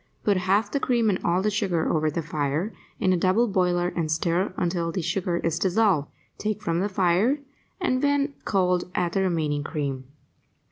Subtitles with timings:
[0.23, 3.89] Put half the cream and all the sugar over the fire in a double boiler
[3.89, 7.37] and stir until the sugar is dissolved; take from the fire
[7.79, 10.05] and, when cold, add the remaining cream.